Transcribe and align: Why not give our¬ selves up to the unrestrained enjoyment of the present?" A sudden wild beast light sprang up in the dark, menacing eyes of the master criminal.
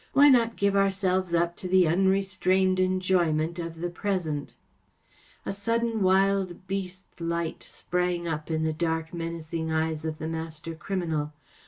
Why 0.13 0.29
not 0.29 0.55
give 0.55 0.73
our¬ 0.73 0.91
selves 0.91 1.31
up 1.31 1.55
to 1.57 1.67
the 1.67 1.87
unrestrained 1.87 2.79
enjoyment 2.79 3.59
of 3.59 3.81
the 3.81 3.89
present?" 3.91 4.55
A 5.45 5.53
sudden 5.53 6.01
wild 6.01 6.65
beast 6.65 7.05
light 7.21 7.61
sprang 7.69 8.27
up 8.27 8.49
in 8.49 8.63
the 8.63 8.73
dark, 8.73 9.13
menacing 9.13 9.71
eyes 9.71 10.03
of 10.03 10.17
the 10.17 10.27
master 10.27 10.73
criminal. 10.73 11.33